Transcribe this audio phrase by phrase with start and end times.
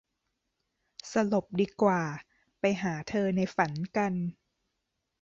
[1.11, 2.01] สลบดีกว่า
[2.59, 4.13] ไปหาเธอในฝันกัน